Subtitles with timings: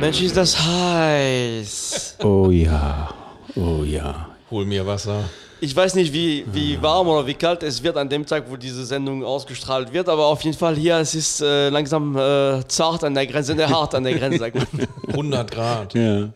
[0.00, 2.16] Mensch, ist das heiß.
[2.24, 3.10] Oh ja,
[3.54, 4.28] oh ja.
[4.50, 5.24] Hol mir Wasser.
[5.60, 8.56] Ich weiß nicht, wie, wie warm oder wie kalt es wird an dem Tag, wo
[8.56, 13.04] diese Sendung ausgestrahlt wird, aber auf jeden Fall hier, es ist äh, langsam äh, zart
[13.04, 14.86] an der Grenze, ne, hart an der Grenze, sagt man.
[15.08, 15.92] 100 Grad.
[15.92, 16.30] Ja.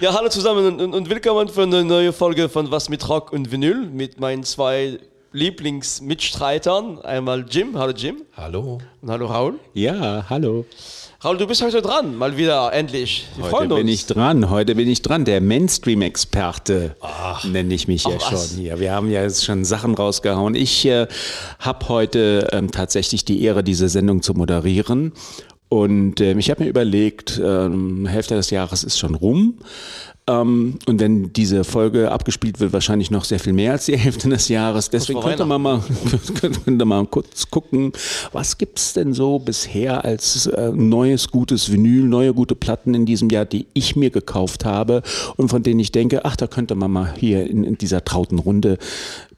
[0.00, 3.32] Ja, hallo zusammen und, und, und willkommen für eine neue Folge von Was mit Rock
[3.32, 4.98] und Vinyl mit meinen zwei
[5.30, 6.98] Lieblingsmitstreitern.
[7.02, 8.22] Einmal Jim, hallo Jim.
[8.36, 8.78] Hallo.
[9.00, 9.60] Und hallo Raul.
[9.74, 10.64] Ja, hallo.
[11.22, 13.26] Raul, du bist heute dran, mal wieder, endlich.
[13.36, 13.90] Wir Heute freuen bin uns.
[13.90, 15.26] ich dran, heute bin ich dran.
[15.26, 16.96] Der Mainstream-Experte
[17.44, 18.24] nenne ich mich ja was?
[18.24, 18.80] schon hier.
[18.80, 20.54] Wir haben ja jetzt schon Sachen rausgehauen.
[20.54, 21.08] Ich äh,
[21.58, 25.12] habe heute ähm, tatsächlich die Ehre, diese Sendung zu moderieren.
[25.68, 29.58] Und ähm, ich habe mir überlegt, ähm, Hälfte des Jahres ist schon rum.
[30.30, 34.28] Ähm, und wenn diese Folge abgespielt wird, wahrscheinlich noch sehr viel mehr als die Hälfte
[34.28, 34.90] des Jahres.
[34.90, 35.82] Deswegen könnte man mal,
[36.64, 37.92] könnte man kurz gucken,
[38.32, 43.30] was gibt's denn so bisher als äh, neues, gutes Vinyl, neue, gute Platten in diesem
[43.30, 45.02] Jahr, die ich mir gekauft habe
[45.36, 48.38] und von denen ich denke, ach, da könnte man mal hier in, in dieser trauten
[48.38, 48.78] Runde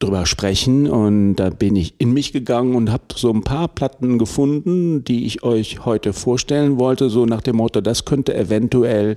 [0.03, 0.89] drüber sprechen.
[0.89, 5.27] Und da bin ich in mich gegangen und habe so ein paar Platten gefunden, die
[5.27, 9.17] ich euch heute vorstellen wollte, so nach dem Motto, das könnte eventuell,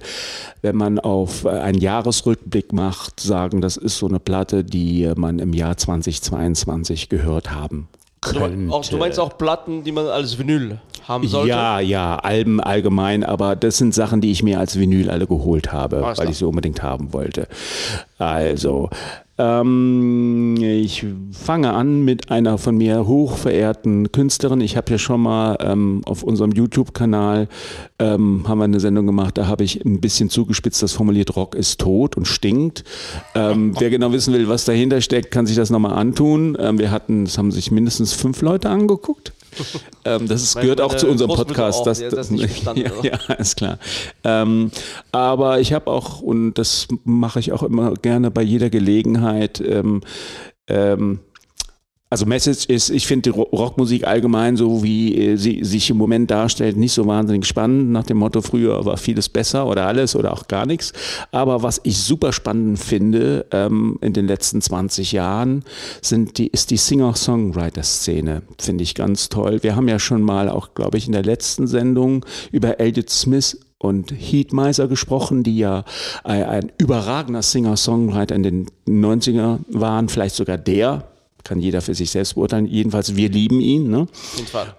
[0.62, 5.40] wenn man auf äh, einen Jahresrückblick macht, sagen, das ist so eine Platte, die man
[5.40, 7.88] im Jahr 2022 gehört haben
[8.22, 8.74] Du, könnte.
[8.74, 11.50] auch, du meinst auch Platten, die man als Vinyl haben sollte?
[11.50, 15.72] Ja, ja, Alben allgemein, aber das sind Sachen, die ich mir als Vinyl alle geholt
[15.72, 16.30] habe, Alles weil klar.
[16.32, 17.48] ich sie unbedingt haben wollte.
[18.18, 18.90] Also,
[19.38, 24.62] ähm, ich fange an mit einer von mir hochverehrten Künstlerin.
[24.62, 27.50] Ich habe ja schon mal ähm, auf unserem YouTube-Kanal
[28.00, 31.56] ähm, haben wir eine Sendung gemacht, da habe ich ein bisschen zugespitzt, das formuliert, Rock
[31.56, 32.84] ist tot und stinkt.
[33.34, 36.58] Ähm, wer genau wissen will, was dahinter steckt, kann sich das nochmal antun.
[36.60, 39.34] Ähm, wir hatten, es haben sich mindestens fünf Leute angeguckt.
[40.08, 41.80] Ähm, das ist, gehört auch zu unserem Podcast.
[41.80, 43.80] auch, dass- das nicht verstanden, ja, ja, ist klar.
[44.24, 44.70] Ähm,
[45.12, 50.02] aber ich habe auch, und das mache ich auch immer gerne bei jeder Gelegenheit, ähm,
[50.68, 51.20] ähm,
[52.10, 55.98] also Message ist, ich finde die Ro- Rockmusik allgemein, so wie äh, sie sich im
[55.98, 60.16] Moment darstellt, nicht so wahnsinnig spannend, nach dem Motto, früher war vieles besser oder alles
[60.16, 60.94] oder auch gar nichts.
[61.32, 65.64] Aber was ich super spannend finde ähm, in den letzten 20 Jahren,
[66.02, 68.44] sind die, ist die Singer-Songwriter-Szene.
[68.60, 69.64] Finde ich ganz toll.
[69.64, 73.60] Wir haben ja schon mal auch, glaube ich, in der letzten Sendung über Elliot Smith
[73.78, 75.84] und Heatmeiser gesprochen, die ja
[76.24, 81.08] ein, ein überragender Singer-Songwriter in den 90er waren, vielleicht sogar der,
[81.46, 82.66] kann jeder für sich selbst beurteilen.
[82.66, 83.90] Jedenfalls, wir lieben ihn.
[83.90, 84.08] Ne?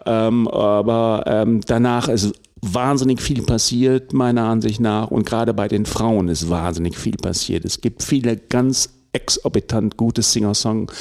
[0.04, 5.10] Ähm, aber ähm, danach ist wahnsinnig viel passiert, meiner Ansicht nach.
[5.10, 7.65] Und gerade bei den Frauen ist wahnsinnig viel passiert.
[7.65, 10.93] Es gibt viele ganz exorbitant gute Singer-Song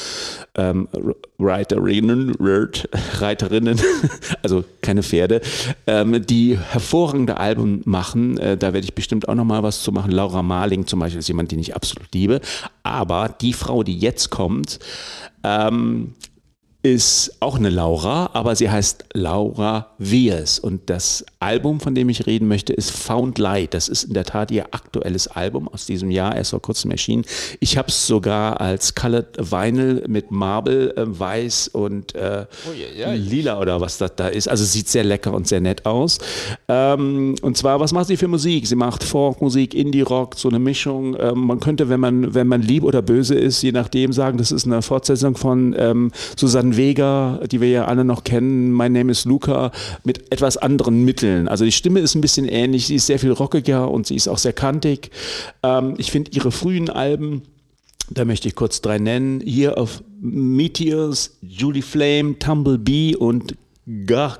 [0.56, 0.88] ähm,
[1.38, 2.34] Reiterinnen,
[4.42, 5.42] also keine Pferde,
[5.86, 8.38] ähm, die hervorragende Alben machen.
[8.38, 10.12] Äh, da werde ich bestimmt auch noch mal was zu machen.
[10.12, 12.40] Laura Marling zum Beispiel ist jemand, den ich absolut liebe.
[12.84, 14.80] Aber die Frau, die jetzt kommt,
[15.44, 16.14] ähm,
[16.86, 20.60] ist auch eine Laura, aber sie heißt Laura Wiers.
[20.60, 23.74] Und das Album, von dem ich reden möchte, ist Found Light.
[23.74, 27.26] Das ist in der Tat ihr aktuelles Album aus diesem Jahr, erst vor kurzem erschienen.
[27.60, 33.12] Ich habe es sogar als Colored Vinyl mit Marble, äh, Weiß und äh, Oh.
[33.16, 34.48] Lila oder was das da ist.
[34.48, 36.20] Also sieht sehr lecker und sehr nett aus.
[36.68, 38.68] Ähm, und zwar, was macht sie für Musik?
[38.68, 41.18] Sie macht Folkmusik, Indie-Rock, so eine Mischung.
[41.20, 44.52] Ähm, man könnte, wenn man, wenn man lieb oder böse ist, je nachdem sagen, das
[44.52, 48.72] ist eine Fortsetzung von ähm, Susanne Vega, die wir ja alle noch kennen.
[48.72, 49.72] My Name is Luca
[50.04, 51.48] mit etwas anderen Mitteln.
[51.48, 52.88] Also die Stimme ist ein bisschen ähnlich.
[52.88, 55.12] Sie ist sehr viel rockiger und sie ist auch sehr kantig.
[55.64, 57.44] Ähm, ich finde ihre frühen Alben
[58.10, 59.42] da möchte ich kurz drei nennen.
[59.42, 63.56] Hier auf Meteors, Julie Flame, Tumblebee und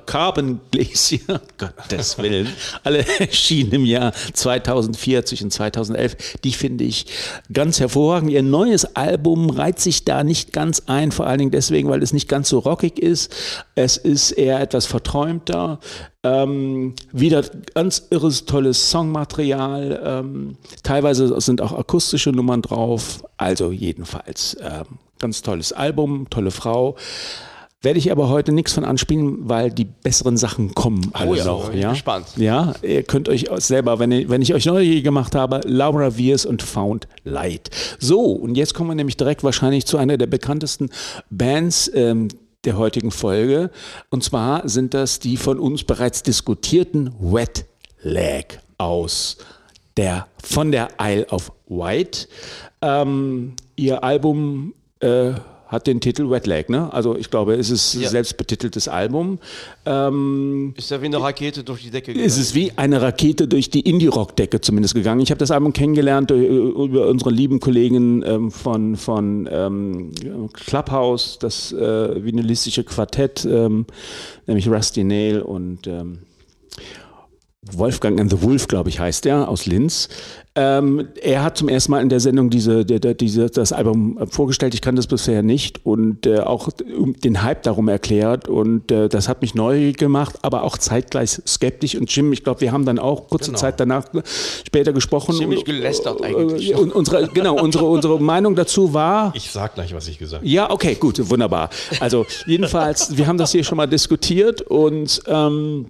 [0.06, 2.48] Carbon Glacier, Gottes Willen,
[2.82, 6.38] alle erschienen im Jahr 2004 zwischen 2011.
[6.42, 7.06] Die finde ich
[7.52, 8.32] ganz hervorragend.
[8.32, 12.12] Ihr neues Album reiht sich da nicht ganz ein, vor allen Dingen deswegen, weil es
[12.12, 13.32] nicht ganz so rockig ist.
[13.76, 15.78] Es ist eher etwas verträumter.
[16.24, 17.44] Ähm, wieder
[17.74, 20.02] ganz irres, tolles Songmaterial.
[20.04, 23.22] Ähm, teilweise sind auch akustische Nummern drauf.
[23.36, 26.96] Also jedenfalls ähm, ganz tolles Album, tolle Frau.
[27.82, 31.44] Werde ich aber heute nichts von anspielen, weil die besseren Sachen kommen alle Oh ja,
[31.44, 31.74] noch.
[31.74, 31.90] Ja?
[31.90, 32.26] gespannt.
[32.36, 36.46] ja, ihr könnt euch selber, wenn ich, wenn ich euch neugierig gemacht habe, Laura Wiers
[36.46, 37.70] und Found Light.
[37.98, 40.88] So, und jetzt kommen wir nämlich direkt wahrscheinlich zu einer der bekanntesten
[41.30, 42.28] Bands ähm,
[42.64, 43.70] der heutigen Folge.
[44.10, 47.66] Und zwar sind das die von uns bereits diskutierten Wet
[48.02, 49.36] Leg aus
[49.96, 52.28] der, von der Isle of Wight.
[52.82, 55.32] Ähm, ihr Album äh,
[55.68, 56.92] hat den Titel Wet Leg, ne?
[56.92, 58.08] Also ich glaube, es ist ein Ja.
[58.08, 59.38] selbstbetiteltes Album.
[59.84, 63.68] Ähm, Ist ja wie eine Rakete durch die Decke es ist wie eine Rakete durch
[63.70, 65.20] die Indie-Rock-Decke zumindest gegangen.
[65.20, 70.12] Ich habe das Album kennengelernt durch, über unsere lieben Kollegen ähm, von, von ähm,
[70.52, 73.86] Clubhouse, das äh, vinylistische Quartett, ähm,
[74.46, 76.18] nämlich Rusty Nail und ähm,
[77.72, 80.08] Wolfgang and the Wolf, glaube ich, heißt er, aus Linz.
[80.58, 84.26] Ähm, er hat zum ersten Mal in der Sendung diese, der, diese, das Album äh,
[84.26, 84.72] vorgestellt.
[84.72, 88.48] Ich kannte das bisher nicht und äh, auch den Hype darum erklärt.
[88.48, 91.94] Und äh, das hat mich neugierig gemacht, aber auch zeitgleich skeptisch.
[91.94, 93.58] Und Jim, ich glaube, wir haben dann auch kurze Genau.
[93.58, 94.22] Zeit danach äh,
[94.66, 95.34] später gesprochen.
[95.34, 96.70] Ziemlich gelästert eigentlich.
[96.72, 99.32] Äh, und unsere, genau, unsere, unsere Meinung dazu war.
[99.36, 100.50] Ich sag gleich, was ich gesagt habe.
[100.50, 101.68] Ja, okay, gut, wunderbar.
[102.00, 105.86] Also jedenfalls, wir haben das hier schon mal diskutiert und ähm,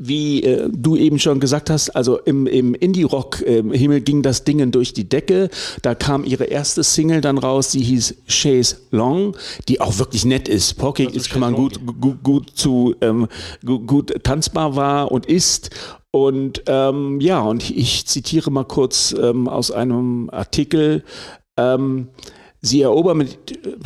[0.00, 4.94] wie äh, du eben schon gesagt hast, also im, im Indie-Rock-Himmel ging das Dingen durch
[4.94, 5.50] die Decke.
[5.82, 9.36] Da kam ihre erste Single dann raus, die hieß Chase Long,
[9.68, 10.78] die auch wirklich nett ist.
[10.78, 13.28] Pockig ist, kann man gut, gut, gut zu ähm,
[13.64, 15.70] gut, gut tanzbar war und ist.
[16.12, 21.04] Und ähm, ja, und ich zitiere mal kurz ähm, aus einem Artikel.
[21.58, 22.08] Ähm,
[22.62, 23.38] Sie erobern mit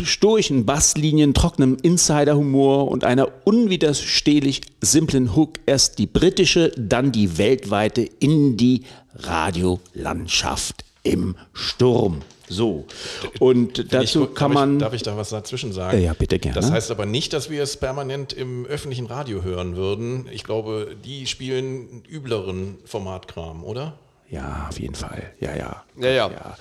[0.02, 8.02] stoischen Basslinien, trockenem Insider-Humor und einer unwiderstehlich simplen Hook erst die britische, dann die weltweite
[8.18, 12.22] Indie-Radiolandschaft im Sturm.
[12.48, 12.84] So.
[13.40, 14.74] Und dazu Ich- kann darf man.
[14.74, 15.96] Ich, darf ich da was dazwischen sagen?
[15.96, 16.54] Äh, ja, bitte gerne.
[16.56, 20.26] Das heißt aber nicht, dass wir es permanent im öffentlichen Radio hören würden.
[20.30, 23.98] Ich glaube, die spielen übleren Formatkram, oder?
[24.30, 25.32] Ja, auf jeden Fall.
[25.40, 25.84] Ja, ja.
[26.00, 26.56] Ja, ja.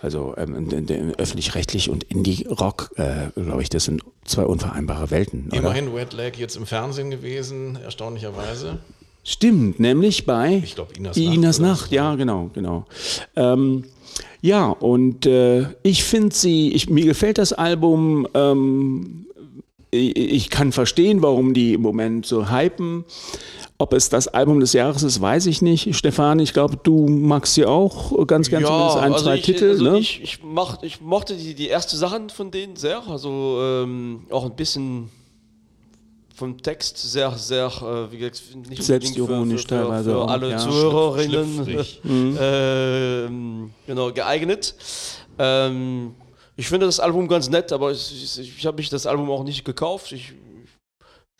[0.00, 5.48] Also ähm, öffentlich-rechtlich und Indie-Rock, äh, glaube ich, das sind zwei unvereinbare Welten.
[5.48, 5.58] Oder?
[5.58, 8.78] Immerhin Wet Leg jetzt im Fernsehen gewesen, erstaunlicherweise.
[9.24, 11.94] Stimmt, nämlich bei Ich glaub, Inas Nacht Inas oder Nacht, so.
[11.96, 12.86] ja, genau, genau.
[13.36, 13.84] Ähm,
[14.40, 18.26] ja, und äh, ich finde sie, ich, mir gefällt das Album.
[18.34, 19.26] Ähm,
[19.90, 23.04] ich, ich kann verstehen, warum die im Moment so hypen.
[23.80, 25.94] Ob es das Album des Jahres ist, weiß ich nicht.
[25.94, 29.70] Stefan, ich glaube, du magst sie auch ganz gern zumindest ein, zwei ich, Titel.
[29.70, 29.98] also ne?
[29.98, 33.06] ich, ich, mach, ich mochte die, die erste Sachen von denen sehr.
[33.06, 35.10] Also ähm, auch ein bisschen
[36.38, 40.30] vom Text sehr, sehr, äh, wie gesagt, nicht Selbstironisch für, für, für, teilweise für auch,
[40.30, 40.58] alle ja.
[40.58, 42.00] Zuhörerinnen Schlüpfrig.
[42.04, 44.74] ähm, genau, geeignet.
[45.38, 46.14] Ähm,
[46.56, 49.44] ich finde das Album ganz nett, aber ich, ich, ich habe mich das Album auch
[49.44, 50.12] nicht gekauft.
[50.12, 50.32] Ich,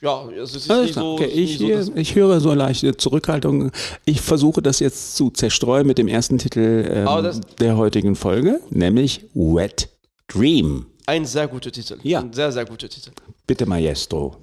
[0.00, 1.26] ja, es ist Alles nicht klar, so, okay.
[1.26, 3.70] ich, nicht so ich höre so leichte Zurückhaltung.
[4.04, 9.24] Ich versuche das jetzt zu zerstreuen mit dem ersten Titel ähm, der heutigen Folge, nämlich
[9.34, 9.88] Wet
[10.28, 10.86] Dream.
[11.06, 11.98] ein sehr guter Titel.
[12.02, 12.20] Ja.
[12.20, 13.10] Ein sehr, sehr guter Titel.
[13.46, 14.36] Bitte, Maestro.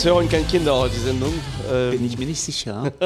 [0.00, 1.32] Es, hören keine Kinder auch die Sendung.
[1.70, 2.90] Äh, Bin ich mir nicht sicher.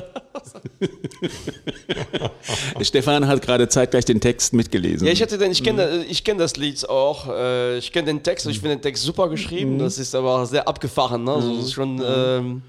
[2.80, 5.06] Stefan hat gerade zeitgleich den Text mitgelesen.
[5.06, 7.28] ja, ich hatte den, ich kenne ich kenn das Lied auch.
[7.28, 9.78] Äh, ich kenne den Text, ich finde den Text super geschrieben.
[9.78, 11.24] Das ist aber sehr abgefahren.
[11.24, 11.32] Ne?
[11.32, 12.00] Also, das ist schon.
[12.04, 12.62] Ähm,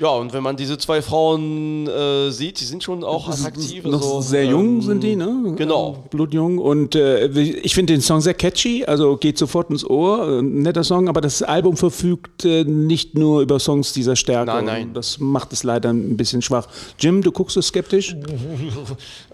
[0.00, 3.84] ja, und wenn man diese zwei Frauen äh, sieht, die sind schon auch attraktiv.
[3.84, 5.54] noch also, sehr jung ähm, sind die, ne?
[5.56, 6.04] Genau.
[6.10, 6.58] Blutjung.
[6.58, 10.38] Und äh, ich finde den Song sehr catchy, also geht sofort ins Ohr.
[10.38, 14.50] Äh, netter Song, aber das Album verfügt äh, nicht nur über Songs dieser Stärke.
[14.50, 14.94] Nein, nein.
[14.94, 16.68] Das macht es leider ein bisschen schwach.
[16.98, 18.16] Jim, du guckst so skeptisch?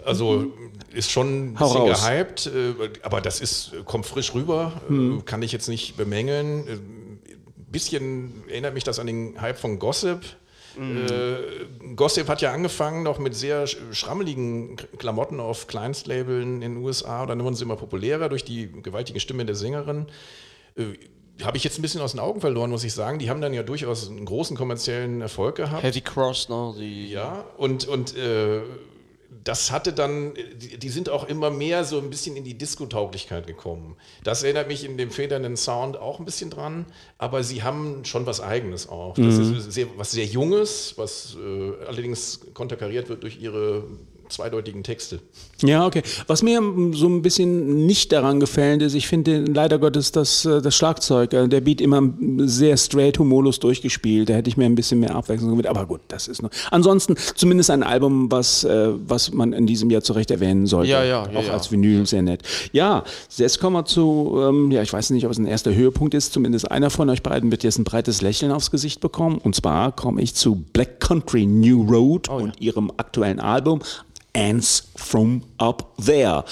[0.03, 0.47] Also
[0.95, 2.07] ist schon ein Hau bisschen raus.
[2.07, 6.67] gehypt, äh, aber das ist, kommt frisch rüber, äh, kann ich jetzt nicht bemängeln.
[6.67, 10.21] Ein bisschen erinnert mich das an den Hype von Gossip.
[10.81, 16.77] Äh, Gossip hat ja angefangen noch mit sehr sch- schrammeligen Klamotten auf Kleinstlabeln in den
[16.79, 17.27] USA.
[17.27, 20.07] Dann wurden sie immer populärer durch die gewaltige Stimme der Sängerin.
[20.77, 20.85] Äh,
[21.45, 23.19] habe ich jetzt ein bisschen aus den Augen verloren, muss ich sagen.
[23.19, 25.83] Die haben dann ja durchaus einen großen kommerziellen Erfolg gehabt.
[25.83, 26.75] Heavy Cross, ne?
[26.79, 28.61] Die, Ja, und, und äh,
[29.45, 33.97] das hatte dann, die, sind auch immer mehr so ein bisschen in die Disco-Tauglichkeit gekommen.
[34.23, 38.27] Das erinnert mich in dem federnden Sound auch ein bisschen dran, aber sie haben schon
[38.27, 39.15] was Eigenes auch.
[39.15, 43.85] Das ist sehr, was sehr Junges, was äh, allerdings konterkariert wird durch ihre
[44.31, 45.21] zweideutigen Texte.
[45.63, 46.03] Ja, okay.
[46.27, 46.61] Was mir
[46.93, 51.33] so ein bisschen nicht daran gefällt, ist, ich finde leider Gottes das, äh, das Schlagzeug,
[51.33, 52.03] äh, der Beat immer
[52.39, 54.29] sehr straight humorlos durchgespielt.
[54.29, 55.69] Da hätte ich mir ein bisschen mehr Abwechslung gewünscht.
[55.69, 56.51] Aber gut, das ist noch.
[56.71, 60.91] Ansonsten zumindest ein Album, was, äh, was man in diesem Jahr zu Recht erwähnen sollte.
[60.91, 61.53] Ja, ja, ja, Auch ja.
[61.53, 62.43] als Vinyl sehr nett.
[62.73, 63.05] Ja,
[63.37, 66.33] jetzt kommen wir zu, ähm, ja, ich weiß nicht, ob es ein erster Höhepunkt ist.
[66.33, 69.39] Zumindest einer von euch beiden wird jetzt ein breites Lächeln aufs Gesicht bekommen.
[69.39, 73.81] Und zwar komme ich zu Black Country New Road Oh, und ihrem aktuellen Album.
[74.35, 76.45] Ants from Up There.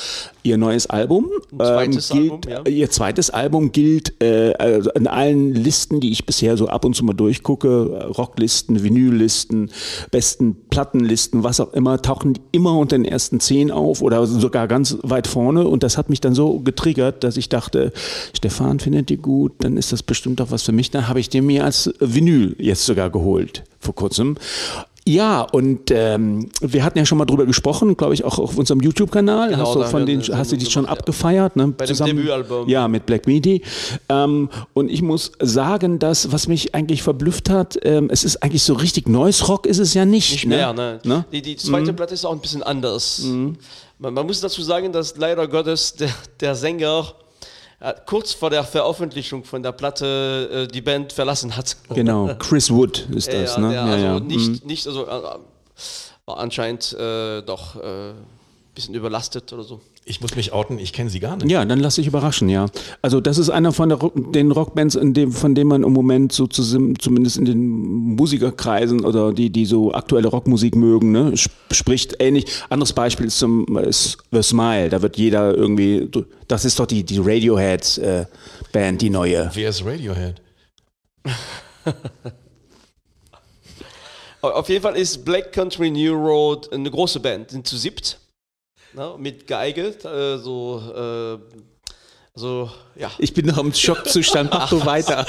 [0.42, 2.70] Ihr neues Album, ähm, zweites gilt, Album, ja.
[2.70, 6.94] ihr zweites Album gilt äh, also in allen Listen, die ich bisher so ab und
[6.94, 9.70] zu mal durchgucke, äh, Rocklisten, Vinyllisten,
[10.10, 14.68] besten Plattenlisten, was auch immer, tauchen die immer unter den ersten zehn auf oder sogar
[14.68, 15.66] ganz weit vorne.
[15.68, 17.92] Und das hat mich dann so getriggert, dass ich dachte,
[18.34, 20.90] Stefan findet die gut, dann ist das bestimmt auch was für mich.
[20.90, 24.36] Dann habe ich den mir als Vinyl jetzt sogar geholt vor kurzem.
[25.08, 28.80] Ja, und ähm, wir hatten ja schon mal drüber gesprochen, glaube ich, auch auf unserem
[28.80, 29.48] YouTube-Kanal.
[29.48, 31.56] Genau, hast du von den, hast du die schon abgefeiert?
[31.56, 31.68] Ne?
[31.68, 32.68] Bei dem Debütalbum.
[32.68, 33.62] Ja, mit Black Midi.
[34.10, 38.62] Ähm, und ich muss sagen, dass, was mich eigentlich verblüfft hat, ähm, es ist eigentlich
[38.62, 40.30] so richtig neues Rock ist es ja nicht.
[40.30, 40.56] Nicht ne?
[40.56, 41.00] mehr, ne?
[41.04, 41.24] Ne?
[41.32, 43.22] Die, die zweite Platte ist auch ein bisschen anders.
[43.98, 46.10] Man, man muss dazu sagen, dass leider Gottes der,
[46.40, 47.14] der Sänger
[48.06, 51.76] kurz vor der Veröffentlichung von der Platte äh, die Band verlassen hat.
[51.94, 53.56] Genau, Chris Wood ist das.
[53.56, 53.74] ja, ne?
[53.74, 54.20] ja, also ja.
[54.20, 55.38] nicht, nicht also äh,
[56.26, 58.14] war anscheinend äh, doch ein äh,
[58.74, 59.80] bisschen überlastet oder so.
[60.10, 61.50] Ich muss mich outen, ich kenne sie gar nicht.
[61.50, 62.64] Ja, dann lass dich überraschen, ja.
[63.02, 65.92] Also das ist einer von der Rock, den Rockbands, in dem, von dem man im
[65.92, 66.62] Moment so zu,
[66.94, 67.68] zumindest in den
[68.16, 72.46] Musikerkreisen oder die, die so aktuelle Rockmusik mögen, ne, sp- spricht ähnlich.
[72.70, 74.88] Anderes Beispiel ist, zum, ist The Smile.
[74.88, 76.08] Da wird jeder irgendwie,
[76.48, 79.50] das ist doch die, die Radiohead-Band, die neue.
[79.52, 80.40] Wer ist Radiohead?
[84.40, 88.18] Au- Auf jeden Fall ist Black Country New Road eine große Band, sind zu siebt.
[88.94, 91.38] Ne, mit Geige, äh, so, äh,
[92.34, 93.10] so, ja.
[93.18, 95.26] Ich bin noch im Schockzustand, mach du weiter.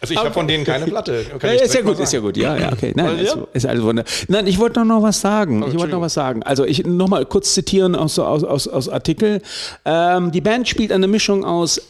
[0.00, 1.24] Also ich habe von denen keine Platte.
[1.42, 2.92] Ja, ist ja gut, ist ja gut, ja, ja, okay.
[2.94, 3.46] Nein, ist, ja?
[3.52, 4.12] ist alles wunderbar.
[4.28, 5.64] Nein, ich wollte noch, noch was sagen.
[5.66, 6.42] ich wollte noch was sagen.
[6.42, 9.40] Also ich noch mal kurz zitieren aus, aus, aus, aus Artikel.
[9.84, 11.80] Ähm, die Band spielt eine Mischung aus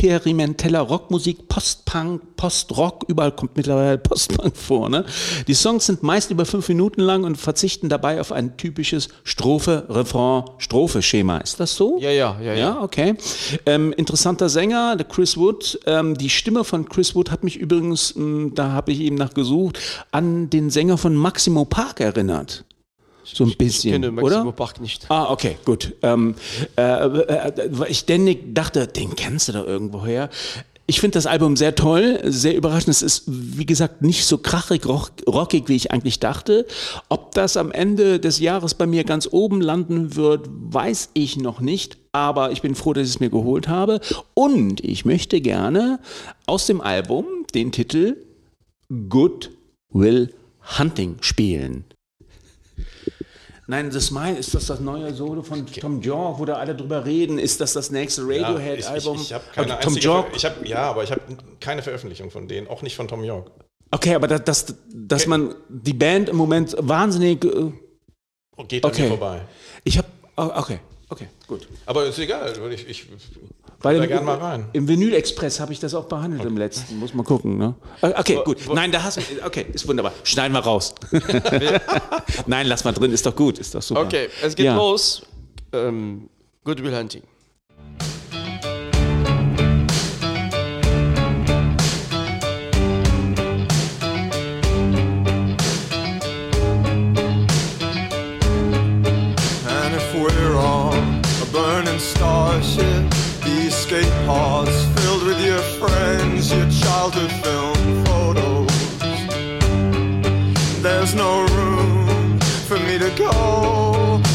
[0.00, 4.88] experimenteller Rockmusik, Post-Punk, Post-Rock, überall kommt mittlerweile Post-Punk vor.
[4.88, 5.04] Ne?
[5.46, 9.84] Die Songs sind meist über fünf Minuten lang und verzichten dabei auf ein typisches Strophe,
[9.90, 11.38] Refrain, Strophe-Schema.
[11.38, 11.98] Ist das so?
[12.00, 12.54] Ja, ja, ja, ja.
[12.54, 13.14] Ja, okay.
[13.66, 15.78] Ähm, interessanter Sänger, der Chris Wood.
[15.86, 19.78] Ähm, die Stimme von Chris Wood hat mich übrigens, mh, da habe ich eben nachgesucht,
[20.12, 22.64] an den Sänger von Maximo Park erinnert.
[23.32, 24.52] So ein Ich bisschen, kenne Maximo oder?
[24.52, 25.06] Park nicht.
[25.08, 25.94] Ah, okay, gut.
[26.02, 26.34] Ähm,
[26.76, 30.30] äh, äh, weil ich ständig dachte, den kennst du doch irgendwoher.
[30.86, 32.88] Ich finde das Album sehr toll, sehr überraschend.
[32.88, 36.66] Es ist, wie gesagt, nicht so krachig, rock, rockig, wie ich eigentlich dachte.
[37.08, 41.60] Ob das am Ende des Jahres bei mir ganz oben landen wird, weiß ich noch
[41.60, 41.96] nicht.
[42.10, 44.00] Aber ich bin froh, dass ich es mir geholt habe.
[44.34, 46.00] Und ich möchte gerne
[46.46, 48.16] aus dem Album den Titel
[49.08, 49.52] Good
[49.92, 50.34] Will
[50.76, 51.84] Hunting spielen.
[53.70, 57.04] Nein, The Smile, ist das das neue Solo von Tom York, wo da alle drüber
[57.04, 57.38] reden?
[57.38, 59.14] Ist das das nächste Ja, ich Radiohead-Album?
[59.18, 61.20] ich, ich habe keine Okay, Tom einzige York, ich hab, Ja, aber ich habe
[61.60, 63.48] keine Veröffentlichung von denen, auch nicht von Tom York.
[63.92, 67.44] okay, aber das, das, dass man die Band im Moment wahnsinnig.
[67.44, 67.70] äh,
[68.66, 69.02] Geht an Okay.
[69.02, 69.42] mir vorbei.
[69.84, 70.08] Ich habe.
[70.34, 71.68] Okay, okay, gut.
[71.86, 73.06] Aber ist egal, ich, ich
[73.82, 74.66] Weil da im, gern mal rein.
[74.74, 76.98] im Vinyl Express habe ich das auch behandelt im letzten.
[76.98, 77.74] Muss man gucken, ne?
[78.02, 78.58] Okay, gut.
[78.74, 79.22] Nein, da hast du.
[79.44, 80.12] Okay, ist wunderbar.
[80.24, 80.94] Schneiden wir raus.
[82.46, 84.02] Nein, lass mal drin, ist doch gut, ist doch super.
[84.02, 84.76] Okay, es geht Ja.
[84.76, 85.22] los.
[85.72, 86.28] Ähm,
[86.64, 87.22] Good Will Hunting.
[107.20, 108.70] Childhood film photos.
[110.82, 113.30] There's no room for me to go.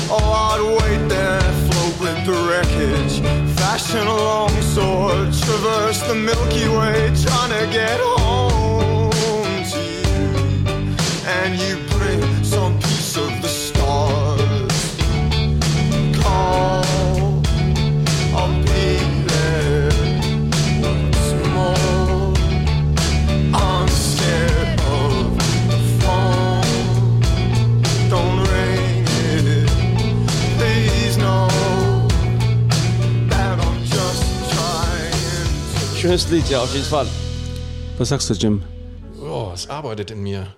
[0.10, 3.22] Oh, I'd wait there, float with the wreckage,
[3.58, 9.12] fashion a long sword, traverse the Milky Way, trying to get home
[9.72, 10.28] to you.
[11.26, 12.80] And you bring some
[36.06, 37.08] schönes Lied, ja, auf jeden Fall.
[37.98, 38.62] Was sagst du, Jim?
[39.20, 40.56] Oh, es arbeitet in mir.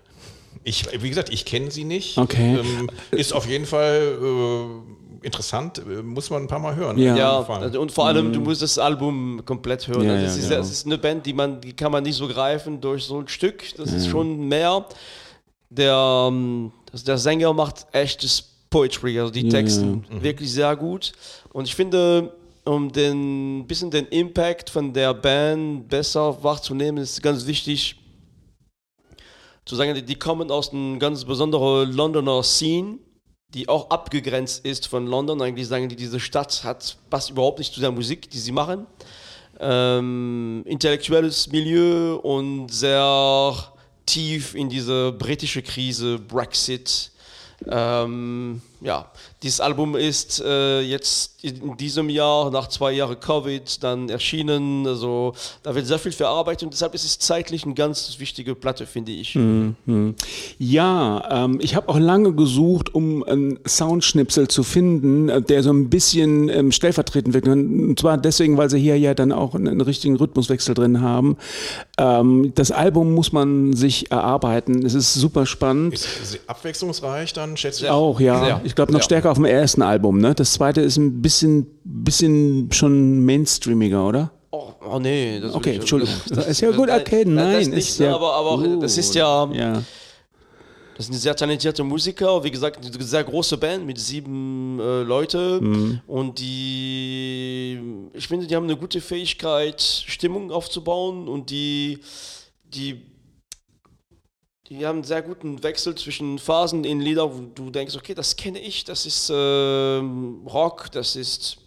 [0.65, 2.17] Ich, wie gesagt, ich kenne sie nicht.
[2.17, 2.57] Okay.
[2.59, 6.97] Ähm, ist auf jeden Fall äh, interessant, äh, muss man ein paar Mal hören.
[6.97, 7.15] Ja.
[7.15, 10.03] Ja, also, und vor allem, du musst das Album komplett hören.
[10.03, 12.17] Ja, Also ja, das, ist, das ist eine Band, die man, die kann man nicht
[12.17, 13.63] so greifen durch so ein Stück.
[13.77, 14.85] Das ist schon mehr.
[15.69, 21.13] Der, ähm, also der Sänger macht echtes Poetry, also die Ja, Texte wirklich sehr gut.
[21.53, 22.33] Und ich finde,
[22.67, 27.95] um den bisschen den Impact von der Band besser wahrzunehmen, ist ganz wichtig
[29.65, 32.99] zu sagen, die- kommen aus einer ganz besonderen Londoner Scene
[33.53, 35.41] die auch abgegrenzt ist von London.
[35.41, 38.85] Eigentlich sagen die, diese Stadt hat, passt überhaupt nicht zu der Musik, die sie machen.
[39.59, 43.71] Ähm, intellektuelles Milieu und sehr
[44.05, 47.11] tief in diese britische Krise, Brexit.
[47.67, 49.11] Ähm, ja,
[49.43, 54.87] dieses Album ist äh, jetzt in diesem Jahr, nach zwei Jahren Covid, dann erschienen.
[54.87, 58.87] Also da wird sehr viel verarbeitet und deshalb ist es zeitlich eine ganz wichtige Platte,
[58.87, 59.37] finde ich.
[60.57, 65.71] Ja, ähm, ich habe auch lange gesucht, um einen Soundschnipsel zu finden, äh, der so
[65.71, 67.47] ein bisschen ähm, stellvertretend wirkt.
[67.47, 71.37] Und zwar deswegen, weil sie hier ja dann auch einen, einen richtigen Rhythmuswechsel drin haben.
[71.99, 74.85] Ähm, das Album muss man sich erarbeiten.
[74.85, 75.93] Es ist super spannend.
[75.93, 77.91] Ist sie abwechslungsreich dann, schätze ich?
[77.91, 78.43] Auch, ja.
[78.43, 78.61] Sehr.
[78.63, 79.03] Ich glaube noch Ja.
[79.05, 80.19] stärker auf dem ersten Album.
[80.19, 80.33] Ne?
[80.33, 84.31] Das zweite ist ein bisschen, bisschen schon mainstreamiger, oder?
[84.51, 85.39] Oh, oh nee.
[85.39, 86.15] Das Okay, will ich- Entschuldigung.
[86.49, 87.57] ist ja gut, okay, das nein.
[87.69, 88.81] nicht, ist ja aber, aber gut.
[88.83, 89.83] das ist ja, Ja.
[90.95, 95.59] das sind sehr talentierte Musiker, wie gesagt, eine sehr große Band mit sieben äh, Leute
[95.61, 95.99] Mhm.
[96.07, 97.79] und die,
[98.13, 101.99] ich finde, die haben eine gute Fähigkeit, Stimmung aufzubauen und die,
[102.73, 103.01] die,
[104.69, 108.35] die haben einen sehr guten Wechsel zwischen Phasen in Lieder, wo du denkst, okay, das
[108.35, 111.57] kenne ich, das ist ähm, Rock, das ist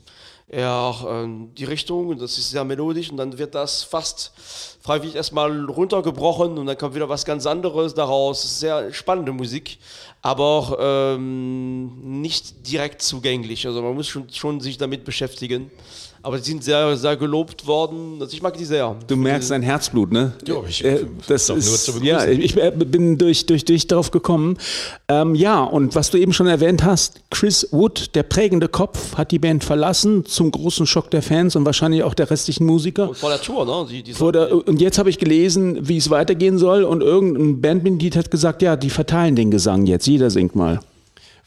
[0.50, 4.32] eher ähm, die Richtung das ist sehr melodisch und dann wird das fast
[4.82, 8.58] freiwillig erstmal runtergebrochen und dann kommt wieder was ganz anderes daraus.
[8.58, 9.78] Sehr spannende Musik,
[10.22, 13.66] aber auch ähm, nicht direkt zugänglich.
[13.66, 15.70] Also man muss schon, schon sich damit beschäftigen.
[16.22, 18.18] Aber die sind sehr, sehr gelobt worden.
[18.20, 18.94] Also ich mag die sehr.
[19.06, 20.34] Du merkst ein Herzblut, ne?
[20.46, 22.04] Ja, ich- Äh, das ist, zu begrüßen.
[22.04, 24.58] ja, ich äh, bin durch, durch dich darauf gekommen.
[25.08, 29.30] Ähm, ja, und was du eben schon erwähnt hast, Chris Wood, der prägende Kopf, hat
[29.30, 33.08] die Band verlassen, zum großen Schock der Fans und wahrscheinlich auch der restlichen Musiker.
[33.08, 33.86] Und vor der Tour, ne?
[33.90, 37.62] Die, die Vor der, und jetzt habe ich gelesen, wie es weitergehen soll und irgendein
[37.62, 40.80] Bandmitglied hat gesagt, ja, die verteilen den Gesang jetzt, jeder singt mal.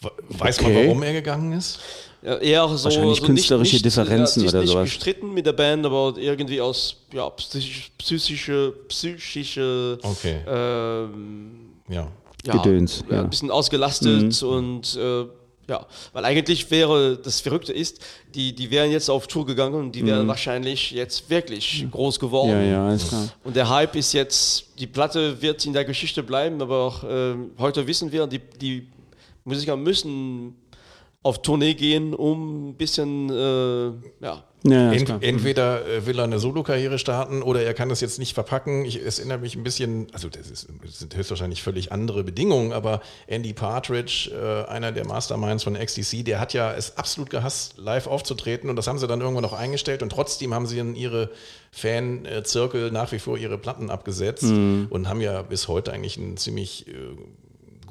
[0.01, 0.73] We- Weiß Okay.
[0.73, 1.79] man, warum er gegangen ist?
[2.25, 4.83] Ja, eher so, Wahrscheinlich so künstlerische nicht, nicht, Differenzen er hat sich oder nicht sowas.
[4.85, 10.37] gestritten mit der Band, aber irgendwie aus ja, psychisch, psychische, psychische Okay.
[10.47, 12.07] ähm, Ja.
[12.45, 13.15] ja, Gedöns, ja.
[13.15, 13.19] ja.
[13.19, 13.25] Mhm.
[13.25, 15.25] ein bisschen ausgelastet und äh,
[15.69, 17.99] ja, weil eigentlich wäre, das Verrückte ist,
[18.35, 22.51] die, die wären jetzt auf Tour gegangen und die wären wahrscheinlich jetzt wirklich groß geworden.
[22.51, 22.65] Mhm.
[22.65, 23.29] Ja, ja, alles klar.
[23.43, 27.51] Und der Hype ist jetzt, die Platte wird in der Geschichte bleiben, aber auch, ähm,
[27.57, 28.87] heute wissen wir, die, die
[29.45, 30.55] Musiker müssen
[31.23, 33.85] auf Tournee gehen, um ein bisschen, äh,
[34.23, 38.17] ja, Ja, Ent, entweder äh, will er eine Solokarriere starten oder er kann das jetzt
[38.19, 38.85] nicht verpacken.
[38.85, 42.71] Ich, es erinnert mich ein bisschen, also das, ist, das sind höchstwahrscheinlich völlig andere Bedingungen,
[42.73, 47.77] aber Andy Partridge, äh, einer der Masterminds von XTC, der hat ja es absolut gehasst,
[47.77, 50.95] live aufzutreten und das haben sie dann irgendwann auch eingestellt und trotzdem haben sie in
[50.95, 51.29] ihre
[51.71, 54.87] Fan-Zirkel nach wie vor ihre Platten abgesetzt Mhm.
[54.89, 56.91] und haben ja bis heute eigentlich einen ziemlich äh,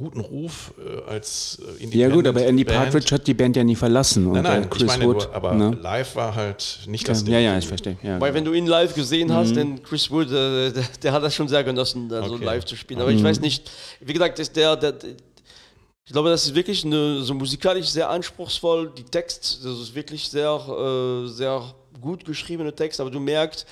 [0.03, 2.77] guten Ruf äh, als äh, Ja gut, aber Andy Band.
[2.79, 4.27] Partridge hat die Band ja nie verlassen.
[4.27, 5.79] Und Nein, nein, äh, ich Chris meine Wood, nur, aber ne?
[5.81, 7.97] live war halt nicht das Ja, ja, ich verstehe.
[8.03, 9.35] Ja, Weil wenn du ihn live gesehen Mhm.
[9.35, 12.45] hast, denn Chris Wood, äh, der, der hat das schon sehr genossen, da so Okay.
[12.45, 13.01] live zu spielen.
[13.01, 13.17] Aber Mhm.
[13.19, 14.95] ich weiß nicht, wie gesagt, ist der, der,
[16.05, 18.91] ich glaube, das ist wirklich eine, so musikalisch sehr anspruchsvoll.
[18.99, 21.62] Die Text, das ist wirklich sehr, äh, sehr
[22.01, 23.67] gut geschriebene Text, aber du merkst,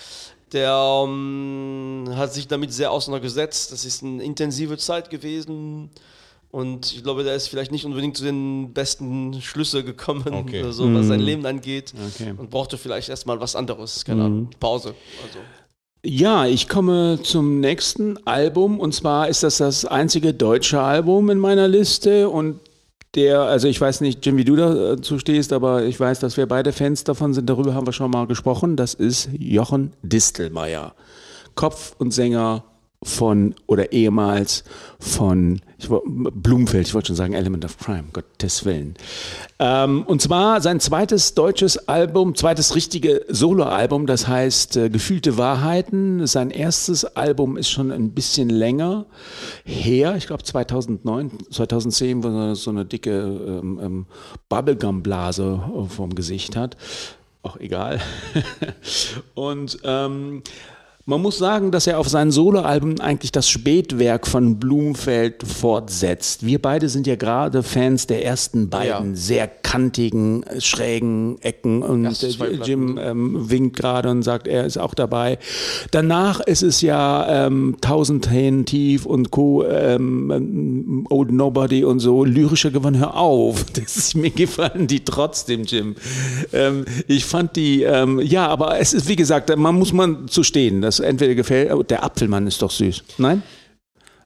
[0.52, 0.72] der
[1.04, 3.72] ähm, hat sich damit sehr auseinandergesetzt.
[3.72, 5.90] Das ist eine intensive Zeit gewesen.
[6.50, 10.64] Und ich glaube, der ist vielleicht nicht unbedingt zu den besten Schlüsse gekommen, Okay.
[10.70, 11.92] so, was sein Leben angeht.
[12.14, 12.34] Okay.
[12.36, 14.94] Und brauchte vielleicht erstmal was anderes, keine Ahnung, Pause.
[15.24, 15.38] Also.
[16.02, 21.38] Ja, ich komme zum nächsten Album und zwar ist das das einzige deutsche Album in
[21.38, 22.58] meiner Liste und
[23.14, 26.46] der, also ich weiß nicht, Jim, wie du dazu stehst, aber ich weiß, dass wir
[26.46, 28.76] beide Fans davon sind, darüber haben wir schon mal gesprochen.
[28.76, 30.94] Das ist Jochen Distelmeier,
[31.54, 32.64] Kopf und Sänger
[33.02, 34.62] von oder ehemals
[34.98, 38.94] von ich, Blumfeld, ich wollte schon sagen Element of Crime, Gottes Willen.
[39.58, 46.26] Ähm, und zwar sein zweites deutsches Album, zweites richtige Soloalbum, das heißt äh, Gefühlte Wahrheiten.
[46.26, 49.06] Sein erstes Album ist schon ein bisschen länger
[49.64, 54.06] her, ich glaube 2009, 2010, wo er so eine dicke ähm, ähm,
[54.50, 56.76] Bubblegum-Blase äh, vom Gesicht hat.
[57.42, 58.00] auch egal.
[59.34, 60.42] Und ähm,
[61.10, 66.46] man muss sagen, dass er auf seinen Soloalben eigentlich das Spätwerk von Blumfeld fortsetzt.
[66.46, 69.16] Wir beide sind ja gerade Fans der ersten beiden Ja.
[69.16, 72.04] sehr kantigen, schrägen Ecken und.
[72.64, 75.38] Jim ähm, winkt gerade und sagt, er ist auch dabei.
[75.90, 79.64] Danach ist es ja ähm, Tausend Tränen tief und Co.
[79.64, 82.24] Ähm, ähm, Old Nobody und so.
[82.24, 83.64] Lyrischer Gewinn, hör auf.
[83.80, 85.96] Das ist, mir gefallen die trotzdem, Jim.
[86.52, 90.44] Ähm, ich fand die, ähm, ja, aber es ist, wie gesagt, man muss man zu
[90.44, 90.82] stehen.
[90.82, 93.02] Das entweder gefällt, der Apfelmann ist doch süß.
[93.18, 93.42] Nein?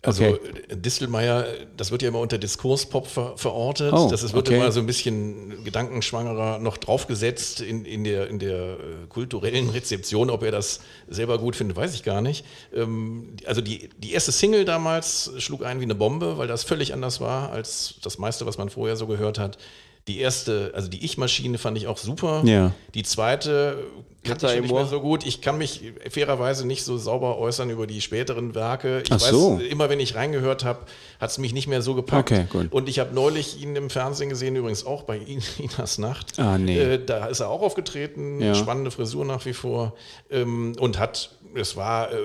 [0.05, 0.39] Also Okay.
[0.75, 3.93] Distelmeier, das wird ja immer unter Diskurspop ver verortet.
[3.93, 4.57] Oh, das ist, wird okay.
[4.57, 10.31] immer so ein bisschen gedankenschwangerer noch draufgesetzt in, in der, in der äh, kulturellen Rezeption.
[10.31, 12.45] Ob er das selber gut findet, weiß ich gar nicht.
[12.75, 16.93] Ähm, also die, die erste Single damals schlug ein wie eine Bombe, weil das völlig
[16.93, 19.59] anders war als das meiste, was man vorher so gehört hat.
[20.07, 22.43] Die erste, also die Ich-Maschine fand ich auch super.
[22.45, 22.73] Ja.
[22.95, 23.79] Die zweite
[24.23, 25.25] kannte ich nicht mehr so gut.
[25.27, 29.01] Ich kann mich fairerweise nicht so sauber äußern über die späteren Werke.
[29.03, 29.59] Ich Ach so.
[29.71, 30.81] immer wenn ich reingehört habe,
[31.21, 32.31] hat es mich nicht mehr so gepackt.
[32.33, 32.71] Okay, gut.
[32.71, 36.39] Und ich habe neulich ihn im Fernsehen gesehen, übrigens auch bei In- Inas Nacht.
[36.39, 36.79] Ah, nee.
[36.79, 38.55] Äh, da ist er auch aufgetreten, Ja.
[38.55, 39.95] spannende Frisur nach wie vor.
[40.31, 42.17] Ähm, und hat, es war äh,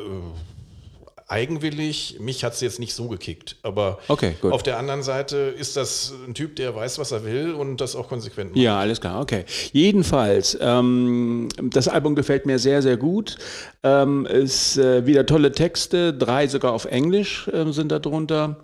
[1.29, 3.57] eigenwillig, mich hat es jetzt nicht so gekickt.
[3.61, 7.53] Aber Okay, auf der anderen Seite ist das ein Typ, der weiß, was er will
[7.53, 8.59] und das auch konsequent macht.
[8.59, 9.45] Ja, alles klar, okay.
[9.71, 13.37] Jedenfalls, ähm, das Album gefällt mir sehr, sehr gut.
[13.83, 18.57] Ähm, ist äh, wieder tolle Texte, drei sogar auf Englisch ähm, sind da drunter.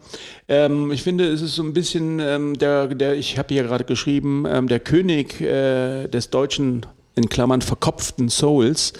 [0.47, 3.83] Ähm, ich finde, es ist so ein bisschen ähm, der, der ich habe hier gerade
[3.83, 8.93] geschrieben, ähm, der König äh, des deutschen, in Klammern, verkopften Souls.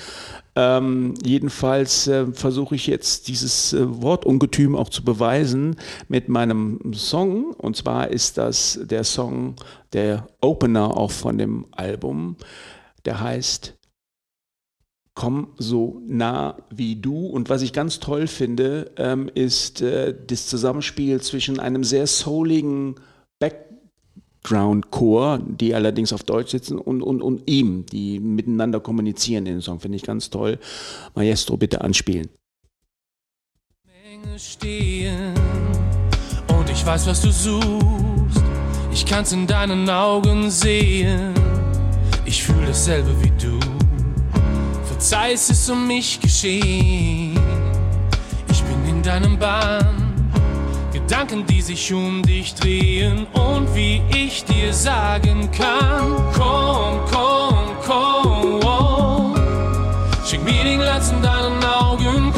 [0.57, 5.75] Ähm, jedenfalls äh, versuche ich jetzt dieses äh, Wortungetüm auch zu beweisen
[6.07, 7.51] mit meinem Song.
[7.53, 9.55] Und zwar ist das der Song,
[9.91, 12.37] der Opener auch von dem Album.
[13.03, 13.75] Der heißt
[15.17, 17.27] Komm so nah wie du.
[17.27, 22.95] Und was ich ganz toll finde, ähm, ist äh, das Zusammenspiel zwischen einem sehr souligen
[24.45, 29.61] Background-Chor, die allerdings auf Deutsch sitzen, und, und, und ihm, die miteinander kommunizieren in dem
[29.61, 29.79] Song.
[29.79, 30.59] Finde ich ganz toll.
[31.15, 32.29] Maestro, bitte anspielen.
[36.47, 38.43] Und ich weiß, was du suchst.
[38.91, 41.33] Ich kann's in deinen Augen sehen.
[42.25, 43.59] Ich fühle dasselbe wie du.
[44.85, 47.39] Verzeih, es ist um mich geschehen.
[48.49, 50.04] Ich bin in deinem Bann.
[50.95, 59.35] Gedanken, die sich um dich drehen und wie ich dir sagen kann: Komm, komm, komm.
[60.25, 62.31] Schick mir den Glanz in deinen Augen,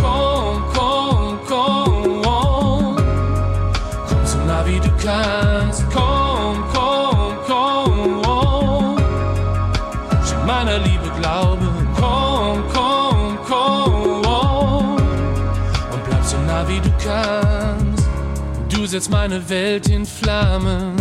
[18.97, 20.95] setzt meine Welt in Flammen,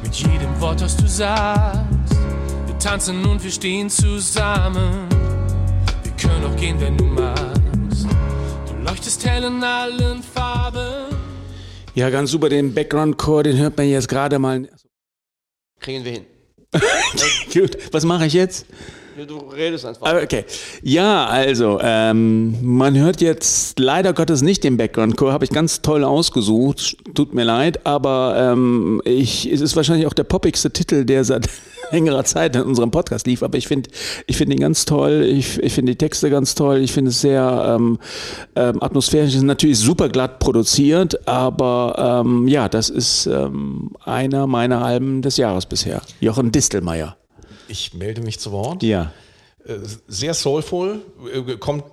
[0.00, 2.14] mit jedem Wort, das du sagst.
[2.66, 5.08] Wir tanzen und wir stehen zusammen.
[6.04, 8.06] Wir können auch gehen, wenn du magst.
[8.68, 11.16] Du leuchtest hell in allen Farben.
[11.96, 12.48] Ja, ganz super.
[12.48, 14.68] Den Background-Chor, den hört man jetzt gerade mal.
[15.80, 16.26] Kriegen wir hin.
[17.52, 18.66] Gut, was mache ich jetzt?
[19.16, 20.06] Du redest einfach.
[20.06, 20.44] Ah, Okay.
[20.82, 26.04] Ja, also, ähm, man hört jetzt leider Gottes nicht den Background-Chor, habe ich ganz toll
[26.04, 31.24] ausgesucht, tut mir leid, aber ähm, ich, es ist wahrscheinlich auch der poppigste Titel, der
[31.24, 31.48] seit
[31.90, 33.90] längerer Zeit in unserem Podcast lief, aber ich finde
[34.26, 37.20] ich finde ihn ganz toll, ich, ich finde die Texte ganz toll, ich finde es
[37.20, 37.98] sehr ähm,
[38.54, 44.46] ähm, atmosphärisch, es ist natürlich super glatt produziert, aber ähm, ja, das ist ähm, einer
[44.46, 46.00] meiner Alben des Jahres bisher.
[46.20, 47.16] Jochen Distelmeier.
[47.70, 48.82] Ich melde mich zu Wort.
[48.82, 49.12] Ja.
[49.64, 49.74] Äh,
[50.08, 51.02] sehr soulful,
[51.32, 51.84] äh, kommt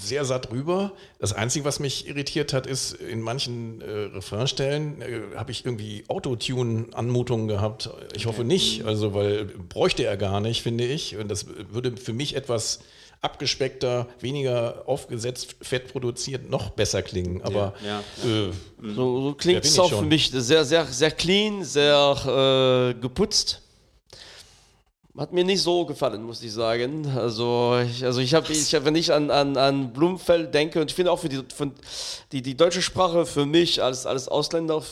[0.00, 0.92] sehr satt rüber.
[1.18, 6.04] Das Einzige, was mich irritiert hat, ist, in manchen äh, Refrainstellen äh, habe ich irgendwie
[6.08, 7.90] Autotune-Anmutungen gehabt.
[8.14, 11.16] Ich hoffe nicht, also weil bräuchte er gar nicht, finde ich.
[11.16, 12.80] Und das würde für mich etwas
[13.22, 17.42] abgespeckter, weniger aufgesetzt, fett produziert, noch besser klingen.
[17.42, 17.74] Aber
[18.24, 18.50] Äh,
[18.94, 23.62] So, so klingt es auch für mich sehr, sehr, sehr clean, sehr äh, geputzt.
[25.18, 27.10] Hat mir nicht so gefallen, muss ich sagen.
[27.16, 30.94] Also ich, also ich habe, ich wenn ich an, an, an Blumenfeld denke, und ich
[30.94, 31.72] finde auch für die, von,
[32.32, 34.82] die, die deutsche Sprache für mich als, als Ausländer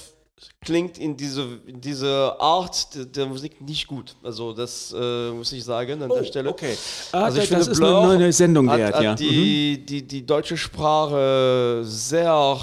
[0.63, 4.17] klingt in diese, in diese Art der, der Musik nicht gut.
[4.23, 6.49] Also das äh, muss ich sagen an der Stelle.
[6.49, 6.77] okay.
[7.13, 9.13] Ah, also ich das finde ist Blur eine neue Sendung hat, wert, hat ja.
[9.13, 9.17] Mhm.
[9.17, 12.59] die, die, die deutsche Sprache sehr,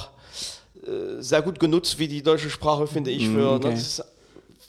[0.84, 3.28] äh, sehr gut genutzt, wie die deutsche Sprache, finde ich.
[3.30, 3.78] Für, okay.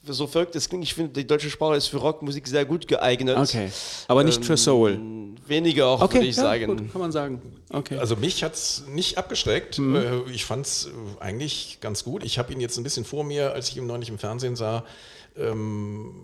[0.05, 3.37] So verrückt es klingt, ich finde, die deutsche Sprache ist für Rockmusik sehr gut geeignet.
[3.39, 3.71] Okay.
[4.09, 5.01] Aber nicht für Ähm, Soul.
[5.47, 6.67] Weniger auch, Okay, würde ich ja, sagen.
[6.67, 7.43] Gut, kann man sagen.
[7.71, 7.99] Okay.
[7.99, 9.79] Also mich hat es nicht abgeschreckt.
[9.79, 9.97] Mhm.
[9.97, 12.25] Äh, Ich fand es eigentlich ganz gut.
[12.25, 14.85] Ich habe ihn jetzt ein bisschen vor mir, als ich ihn neulich im Fernsehen sah.
[15.37, 16.15] Ähm,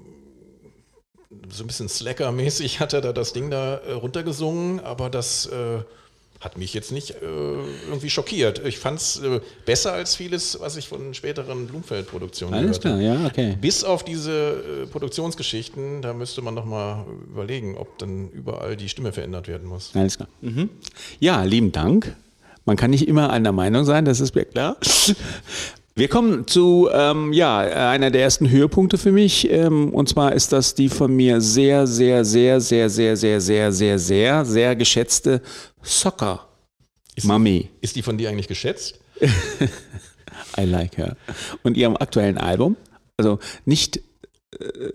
[1.50, 5.80] so ein bisschen Slacker-mäßig hat er da das Ding da äh, runtergesungen, aber das äh,
[6.40, 7.14] hat mich jetzt nicht äh,
[7.88, 8.64] irgendwie schockiert.
[8.64, 13.26] Ich fand es äh, besser als vieles, was ich von späteren Blumfeld-Produktionen Alles klar, ja,
[13.26, 13.56] okay.
[13.60, 14.32] Bis auf diese
[14.82, 19.90] äh, Produktionsgeschichten, da müsste man nochmal überlegen, ob dann überall die Stimme verändert werden muss.
[19.94, 20.28] Alles klar.
[20.40, 20.70] Mhm.
[21.18, 22.14] Ja, lieben Dank.
[22.64, 24.76] Man kann nicht immer einer Meinung sein, das ist mir klar.
[25.98, 29.50] Wir kommen zu ähm, ja, einer der ersten Höhepunkte für mich.
[29.50, 33.72] Ähm, und zwar ist das die von mir sehr, sehr, sehr, sehr, sehr, sehr, sehr,
[33.72, 35.42] sehr, sehr, sehr geschätzte
[35.82, 36.46] Soccer
[37.24, 37.70] Mami.
[37.80, 39.00] Ist die von dir eigentlich geschätzt?
[40.56, 41.16] I like her.
[41.64, 42.76] Und ihrem aktuellen Album,
[43.16, 44.90] also nicht äh,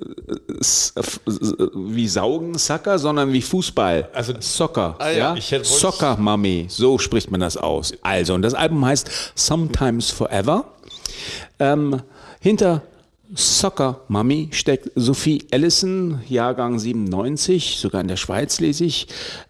[1.75, 4.09] wie Saugen, Sucker, sondern wie Fußball.
[4.13, 4.95] Also- Soccer.
[4.99, 7.93] Ah ja, ja, Soccer Mami, so spricht man das aus.
[8.03, 10.69] Also, und das Album heißt Sometimes Forever.
[11.59, 12.01] Ähm,
[12.39, 12.83] hinter
[13.35, 19.07] Soccer Mami steckt Sophie Ellison, Jahrgang 97, sogar in der Schweiz lese ich,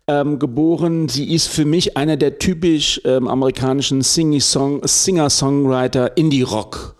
[0.08, 1.10] ähm, geboren.
[1.10, 6.96] Sie ist für mich einer der typisch ähm, amerikanischen Singer-Songwriter Indie-Rock.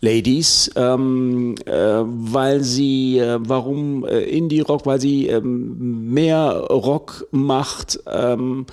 [0.00, 4.86] Ladies, ähm, äh, weil sie, äh, warum äh, Indie-Rock?
[4.86, 8.66] Weil sie ähm, mehr Rock macht ähm,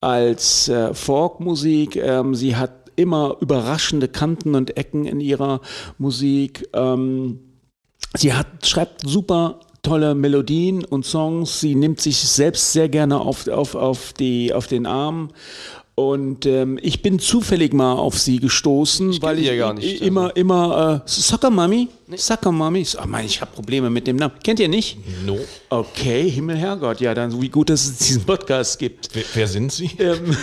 [0.00, 1.96] als äh, Folkmusik.
[1.96, 5.60] Ähm, sie hat immer überraschende Kanten und Ecken in ihrer
[5.98, 6.68] Musik.
[6.72, 7.40] Ähm,
[8.16, 11.60] Sie hat, schreibt super tolle Melodien und Songs.
[11.60, 15.30] Sie nimmt sich selbst sehr gerne auf, auf, auf, die, auf den Arm.
[15.98, 20.00] Und ähm, ich bin zufällig mal auf sie gestoßen, weil die ich ja gar nicht,
[20.00, 22.86] immer, immer, äh, Soccer Mami, Soccer Mami.
[23.02, 24.34] Oh Mann, ich habe Probleme mit dem Namen.
[24.44, 24.96] Kennt ihr nicht?
[25.26, 25.36] No.
[25.68, 29.08] Okay, Himmel, Herrgott, ja, dann wie gut, dass es diesen Podcast gibt.
[29.12, 29.90] Wer, wer sind Sie?
[29.98, 30.36] Ähm,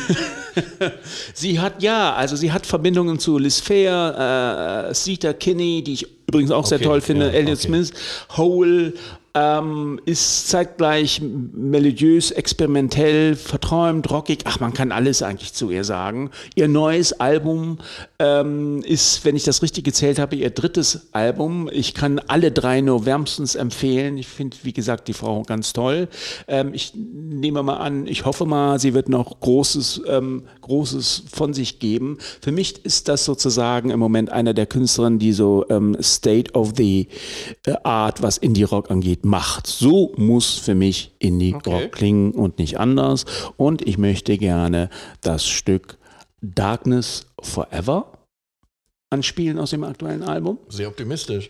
[1.34, 6.08] sie hat ja, also sie hat Verbindungen zu Liz Fair, äh, Sita Kinney, die ich
[6.28, 7.68] übrigens auch sehr Okay, toll finde, ja, Elliot okay.
[7.68, 7.94] Smith,
[8.36, 8.91] Hole,
[9.36, 14.39] ähm, ist zeitgleich melodiös, experimentell, verträumt, rockig.
[14.45, 16.32] Ach, man kann alles eigentlich zu ihr sagen.
[16.56, 17.80] Ihr neues Album
[18.17, 21.69] ähm, ist, wenn ich das richtig gezählt habe, ihr drittes Album.
[21.71, 24.17] Ich kann alle drei nur wärmstens empfehlen.
[24.17, 26.08] Ich finde, wie gesagt, die Frau ganz toll.
[26.48, 31.54] Ähm, ich nehme mal an, ich hoffe mal, sie wird noch Großes, ähm, Großes von
[31.54, 32.19] sich geben.
[32.41, 36.71] Für mich ist das sozusagen im Moment einer der Künstlerinnen, die so ähm, State of
[36.78, 37.10] the
[37.84, 39.68] Art, was Indie-Rock angeht, macht.
[39.68, 41.90] So muss für mich Indie-Rock Okay.
[41.90, 43.26] klingen und nicht anders.
[43.58, 44.90] Und ich möchte gerne
[45.22, 45.98] das Stück
[46.42, 48.12] Darkness Forever
[49.10, 50.60] anspielen aus dem aktuellen Album.
[50.70, 51.50] Sehr optimistisch.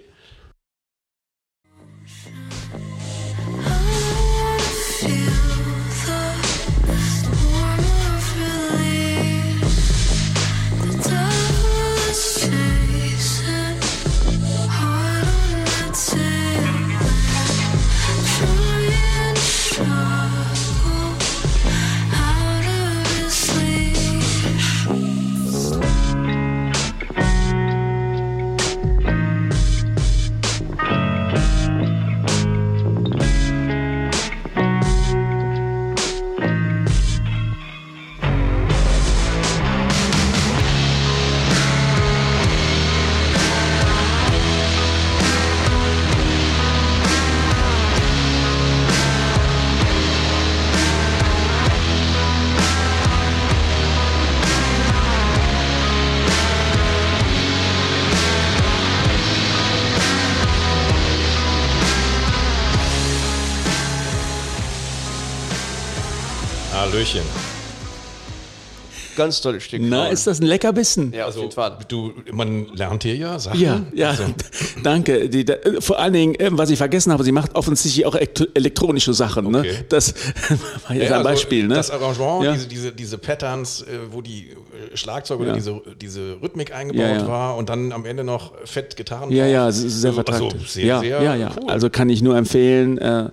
[69.15, 69.81] Ganz tolles Stück.
[69.83, 71.13] Na, ist das ein Leckerbissen?
[71.13, 71.77] ja, auf jeden Fall.
[71.87, 73.59] Du, man lernt hier ja Sachen.
[73.59, 74.23] Ja, ja, Also,
[74.83, 75.29] danke.
[75.29, 78.47] Die, da, vor allen Dingen, äh, was ich vergessen habe, sie macht offensichtlich auch elektro-
[78.53, 79.51] elektronische Sachen.
[79.51, 79.59] Ne?
[79.59, 79.75] Okay.
[79.89, 80.13] Das
[80.87, 81.67] war jetzt ja, ein also Beispiel.
[81.67, 81.75] Ne?
[81.75, 82.53] Das Arrangement, Ja.
[82.53, 84.49] diese, diese, diese Patterns, äh, wo die
[84.91, 85.55] äh, Schlagzeug oder Ja.
[85.55, 87.27] diese, diese Rhythmik eingebaut Ja, ja.
[87.27, 90.69] war und dann am Ende noch fett Gitarren Ja, ja, sehr Also, vertrackt.
[90.69, 91.51] sehr, ja, sehr ja, ja.
[91.61, 91.69] cool.
[91.69, 93.29] Also kann ich nur empfehlen, äh,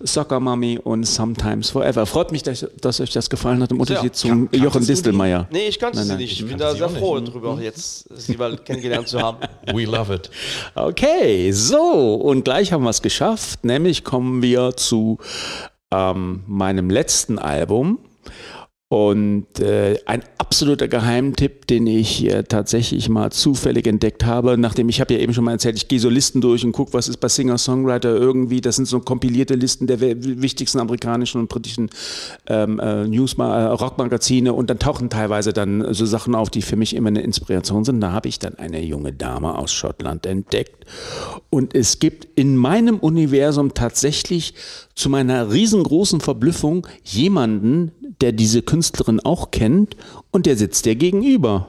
[0.00, 2.04] Soccer Mommy und Sometimes Forever.
[2.06, 4.86] Freut mich, dass, dass euch das gefallen hat im Unterschied zum Kan- kanntest Jochen?
[4.86, 5.48] Distelmeier.
[5.50, 6.40] Nee, ich kannte Nein, sie nein, nicht.
[6.40, 6.98] Ich bin da sie sehr auch nicht.
[7.00, 9.38] froh drüber, jetzt sie mal kennengelernt zu haben.
[9.72, 10.30] We love it.
[10.74, 15.18] Okay, so, und gleich haben wir es geschafft, nämlich kommen wir zu
[15.90, 17.98] ähm, meinem letzten Album.
[18.88, 25.00] Und äh, ein absoluter Geheimtipp, den ich äh, tatsächlich mal zufällig entdeckt habe, nachdem ich
[25.00, 27.16] habe ja eben schon mal erzählt, ich gehe so Listen durch und gucke, was ist
[27.16, 28.60] bei Singer-Songwriter irgendwie.
[28.60, 31.90] Das sind so kompilierte Listen der wichtigsten amerikanischen und britischen
[32.46, 36.76] ähm, äh, News äh, Rockmagazine und dann tauchen teilweise dann so Sachen auf, die für
[36.76, 38.00] mich immer eine Inspiration sind.
[38.00, 40.86] Da habe ich dann eine junge Dame aus Schottland entdeckt.
[41.50, 44.54] Und es gibt in meinem Universum tatsächlich
[44.94, 47.90] zu meiner riesengroßen Verblüffung jemanden,
[48.20, 49.96] der diese Künstlerin auch kennt
[50.30, 51.68] und der sitzt dir gegenüber.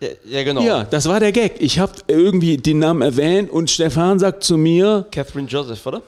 [0.00, 0.62] Ja, ja genau.
[0.62, 1.60] Ja, das war der Gag.
[1.60, 6.02] Ich habe irgendwie den Namen erwähnt und Stefan sagt zu mir, Catherine Joseph, oder?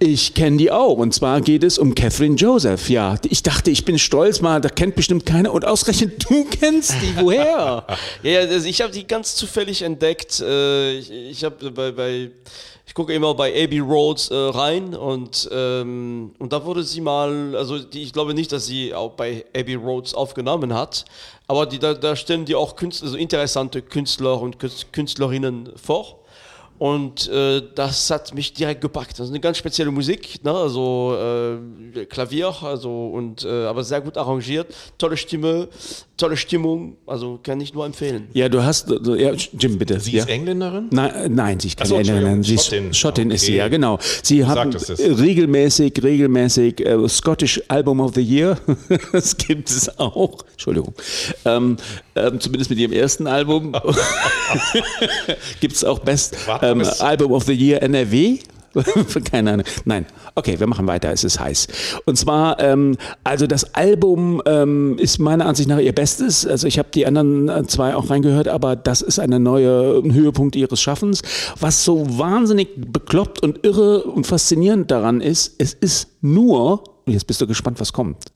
[0.00, 0.96] ich kenne die auch.
[0.96, 2.88] Und zwar geht es um Catherine Joseph.
[2.88, 5.52] Ja, ich dachte, ich bin stolz mal, da kennt bestimmt keiner.
[5.52, 7.22] Und ausgerechnet du kennst die.
[7.22, 7.86] Woher?
[8.22, 10.40] Ja, also ich habe die ganz zufällig entdeckt.
[10.40, 12.30] Äh, ich ich habe bei, bei
[12.90, 17.54] ich gucke immer bei Abbey Roads äh, rein und, ähm, und da wurde sie mal,
[17.54, 21.04] also die, ich glaube nicht, dass sie auch bei Abbey Roads aufgenommen hat,
[21.46, 26.18] aber die, da, da stellen die auch Künstler, also interessante Künstler und Künst- Künstlerinnen vor.
[26.80, 29.18] Und äh, das hat mich direkt gepackt.
[29.18, 30.50] Das ist eine ganz spezielle Musik, ne?
[30.50, 31.14] also
[31.94, 35.68] äh, Klavier, also und äh, aber sehr gut arrangiert, tolle Stimme,
[36.16, 38.28] tolle Stimmung, also kann ich nur empfehlen.
[38.32, 40.00] Ja, du hast, ja, Jim, bitte.
[40.00, 40.22] Sie ja.
[40.22, 40.86] ist Engländerin?
[40.90, 42.94] Nein, äh, nein, sie ist Ach so, keine Engländerin, sie ist Schottin.
[42.94, 43.58] Schottin, ist sie, Okay.
[43.58, 43.98] ja genau.
[44.22, 48.56] Sie haben äh, regelmäßig, regelmäßig äh, Scottish Album of the Year,
[49.12, 50.94] das gibt es auch, Entschuldigung,
[51.44, 51.76] ähm,
[52.26, 53.72] ähm, zumindest mit ihrem ersten Album
[55.60, 58.38] gibt es auch Best ähm, Album of the Year NRW.
[59.30, 59.66] Keine Ahnung.
[59.84, 60.06] Nein.
[60.34, 61.10] Okay, wir machen weiter.
[61.12, 61.66] Es ist heiß.
[62.04, 66.46] Und zwar, ähm, also das Album ähm, ist meiner Ansicht nach ihr Bestes.
[66.46, 70.14] Also ich habe die anderen äh, zwei auch reingehört, aber das ist eine neue ein
[70.14, 71.22] Höhepunkt ihres Schaffens.
[71.58, 77.26] Was so wahnsinnig bekloppt und irre und faszinierend daran ist, es ist nur, und jetzt
[77.26, 78.26] bist du gespannt, was kommt.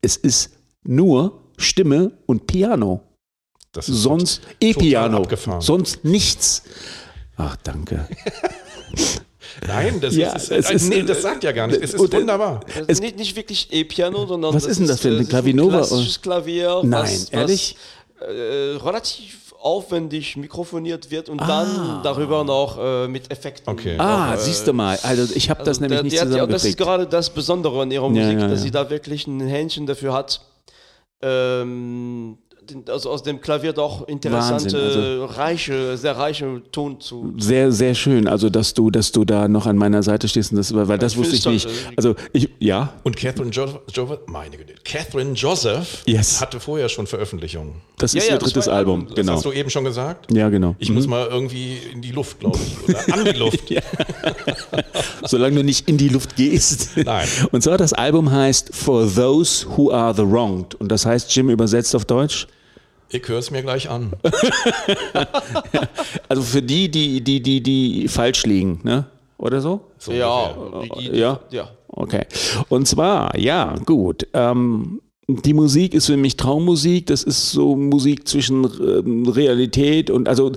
[0.00, 0.50] Es ist
[0.84, 3.02] nur Stimme und Piano.
[3.74, 5.26] Das ist Sonst E-Piano.
[5.60, 6.62] Sonst nichts.
[7.36, 8.08] Ach, danke.
[9.66, 11.82] Nein, das, Ja, ist, es ist- nee, das sagt ja gar nichts.
[11.82, 12.60] Es ist Und, äh, wunderbar.
[12.66, 15.24] Das Es- ist nicht, nicht wirklich E-Piano, sondern Was ist denn das für ein äh,
[15.24, 15.78] Klavinova?
[15.78, 17.76] klassisches Klavier, Nein, was, ehrlich?
[18.18, 21.46] was äh, relativ aufwendig mikrofoniert wird und Ah.
[21.46, 23.70] dann darüber noch äh, mit Effekten.
[23.72, 23.96] Okay.
[23.98, 24.98] Ah, äh, siehst du mal.
[25.02, 26.78] Also ich habe das also nämlich der- nicht hat ja- Das ist zusammengekriegt.
[26.78, 28.64] gerade das Besondere an ihrer Ja, Musik, ja, dass ja.
[28.64, 30.40] sie da wirklich ein Händchen dafür hat.
[31.22, 32.38] Ähm,
[32.88, 37.34] also aus dem Klavier doch interessante, also- reiche, sehr reiche Ton zu.
[37.38, 38.26] Sehr, sehr schön.
[38.28, 41.12] Also dass du, dass du da noch an meiner Seite stehst, und das, weil das
[41.12, 41.64] ich wusste ich nicht.
[41.66, 41.72] toll.
[41.96, 46.40] Also ich, ja, Und Catherine Joseph, Joseph, meine Güte, Catherine Joseph Yes.
[46.40, 47.74] hatte vorher schon Veröffentlichungen.
[47.98, 49.06] das Ja, ist ja, ihr das drittes ja- Album.
[49.06, 49.32] Das Genau.
[49.34, 50.32] hast du eben schon gesagt.
[50.32, 50.74] Ja, genau.
[50.78, 52.88] Ich muss mal irgendwie in die Luft, glaube ich.
[52.88, 53.60] Oder an die Luft.
[55.26, 56.90] Solange du nicht in die Luft gehst.
[56.96, 57.26] Nein.
[57.52, 60.74] Und zwar das Album heißt For Those Who Are the Wronged.
[60.76, 62.46] Und das heißt, Jim übersetzt auf Deutsch.
[63.10, 64.12] Ich höre es mir gleich an.
[66.28, 69.06] Also für die, die, die, die, die falsch liegen, ne?
[69.38, 69.80] Oder so?
[69.98, 71.40] So ja, die, die, Ja?
[71.50, 71.68] ja.
[71.88, 72.26] Okay.
[72.68, 74.26] Und zwar, ja, gut.
[74.32, 77.06] Ähm, die Musik ist für mich Traummusik.
[77.06, 80.52] Das ist so Musik zwischen ähm, Realität und also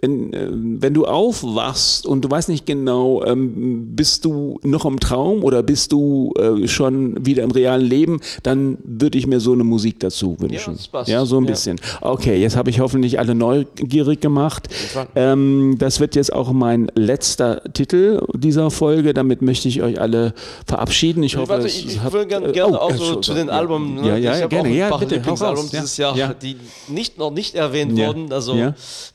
[0.00, 5.00] wenn, äh, wenn du aufwachst und du weißt nicht genau, ähm, bist du noch im
[5.00, 9.52] Traum oder bist du äh, schon wieder im realen Leben, dann würde ich mir so
[9.52, 10.74] eine Musik dazu wünschen.
[10.74, 11.08] das passt.
[11.10, 11.50] Ja, so ein Ja.
[11.50, 11.80] bisschen.
[12.00, 14.68] Okay, jetzt habe ich hoffentlich alle neugierig gemacht.
[15.14, 19.14] Ähm, das wird jetzt auch mein letzter Titel dieser Folge.
[19.14, 20.34] Damit möchte ich euch alle
[20.66, 21.22] verabschieden.
[21.22, 23.54] Ich hoffe, Warte, ich, ich gerne äh, gerne oh, auch so zu den ja.
[23.54, 24.05] Alben.
[24.06, 24.18] Ne?
[24.18, 24.62] Ja, ja, ich ja gerne.
[24.68, 25.72] auch ein Ja, paar bitte, Lieblingsalben raus.
[25.72, 25.80] Ja.
[25.80, 26.34] dieses Jahr, Ja.
[26.34, 26.56] die
[26.88, 28.32] nicht, noch nicht erwähnt wurden.
[28.32, 28.54] Also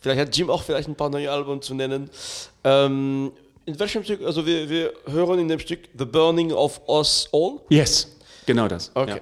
[0.02, 2.10] vielleicht hat Jim auch vielleicht ein paar neue Alben zu nennen.
[2.64, 3.32] Ähm,
[3.66, 4.22] in welchem Stück?
[4.26, 7.60] Also wir, wir hören in dem Stück The Burning of Us All.
[7.70, 8.08] Yes,
[8.46, 8.92] genau das.
[8.94, 9.22] Okay.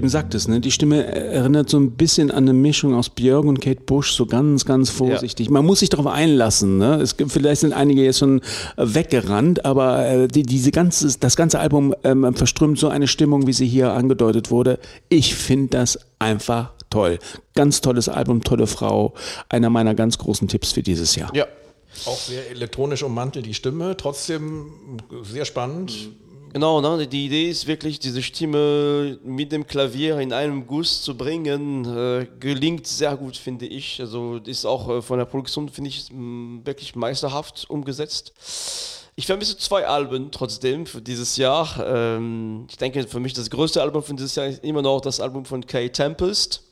[0.00, 3.60] Eben sagtest, ne, die Stimme erinnert so ein bisschen an eine Mischung aus Björk und
[3.60, 5.50] Kate Bush, so ganz, ganz vorsichtig.
[5.50, 6.78] Man muss sich darauf einlassen.
[6.78, 6.94] Ne?
[7.02, 8.42] Es gibt, vielleicht sind einige jetzt schon äh,
[8.78, 13.52] weggerannt, aber äh, die, diese ganze, das ganze Album ähm, verströmt so eine Stimmung, wie
[13.52, 14.78] sie hier angedeutet wurde.
[15.10, 17.18] Ich finde das einfach toll.
[17.54, 19.12] Ganz tolles Album, tolle Frau.
[19.50, 21.30] Einer meiner ganz großen Tipps für dieses Jahr.
[21.34, 21.46] Ja.
[22.06, 25.92] Auch sehr elektronisch ummantelt die Stimme, trotzdem sehr spannend.
[26.52, 27.06] Genau, ne?
[27.06, 32.26] die Idee ist wirklich, diese Stimme mit dem Klavier in einem Guss zu bringen, äh,
[32.40, 34.00] gelingt sehr gut, finde ich.
[34.00, 38.32] Also ist auch äh, von der Produktion, finde ich, wirklich meisterhaft umgesetzt.
[39.14, 41.68] Ich vermisse zwei Alben trotzdem für dieses Jahr.
[41.86, 45.20] Ähm, ich denke, für mich das größte Album von dieses Jahr ist immer noch das
[45.20, 46.64] Album von Kay Tempest.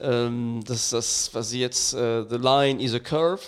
[0.00, 3.42] Ähm, das ist das, was sie jetzt, äh, The Line is a Curve.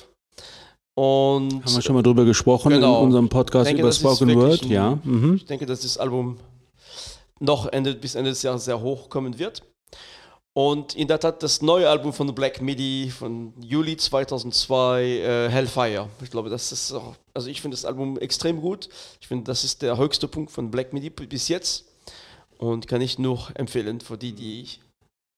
[1.01, 2.99] Und Haben wir schon mal drüber gesprochen Genau.
[2.99, 4.63] in unserem Podcast denke, über Spoken Word?
[4.63, 4.99] ein- Ja.
[5.03, 5.37] Mhm.
[5.37, 6.37] Ich denke, dass das Album
[7.39, 9.63] noch Ende, bis Ende des Jahres sehr hoch kommen wird.
[10.53, 16.09] Und in der Tat das neue Album von Black Midi von Juli 2002, äh, Hellfire.
[16.23, 18.91] Ich glaube, das ist auch, also ich finde das Album extrem gut.
[19.23, 21.87] Ich finde, das ist der höchste Punkt von Black Midi bis jetzt.
[22.59, 24.67] Und kann ich nur empfehlen für die, die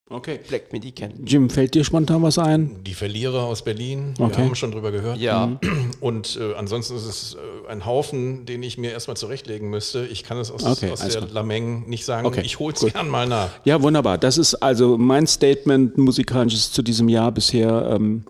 [0.09, 0.39] Okay.
[0.47, 1.23] Black Midi kennen.
[1.25, 2.83] Jim, fällt dir spontan was ein?
[2.83, 4.37] Die Verlierer aus Berlin, Okay.
[4.37, 5.17] wir haben schon drüber gehört.
[5.17, 5.57] Ja,
[6.01, 10.05] Und äh, ansonsten ist es äh, ein Haufen, den ich mir erstmal zurechtlegen müsste.
[10.05, 11.21] Ich kann es aus, Okay, aus der.
[11.29, 12.27] Lameng nicht sagen.
[12.27, 13.49] Okay, ich hole es gern mal nach.
[13.63, 14.17] Ja, wunderbar.
[14.17, 17.89] Das ist also mein Statement musikalisches zu diesem Jahr bisher.
[17.95, 18.25] Ähm,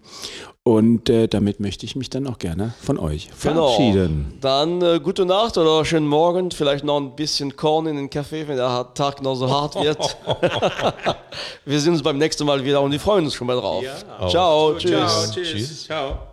[0.65, 3.67] und äh, damit möchte ich mich dann auch gerne von euch genau.
[3.67, 4.37] verabschieden.
[4.39, 6.51] Dann äh, gute Nacht oder schönen Morgen.
[6.51, 10.17] Vielleicht noch ein bisschen Korn in den Kaffee, wenn der Tag noch so hart wird.
[11.65, 13.83] wir sehen uns beim nächsten Mal wieder und wir freuen uns schon mal drauf.
[14.29, 15.31] Ciao, tschüss.
[15.33, 15.83] Tschüss.
[15.83, 16.32] Ciao.